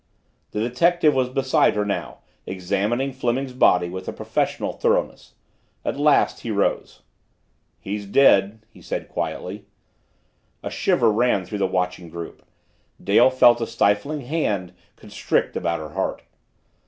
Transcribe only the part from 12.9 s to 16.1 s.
Dale felt a stifling hand constrict about her